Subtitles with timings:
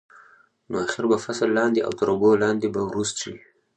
[0.69, 3.33] نو اخر به فصل لاندې او تر اوبو لاندې به وروست شي.